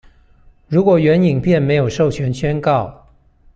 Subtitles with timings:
[0.67, 3.05] 如果原影片沒有授權宣告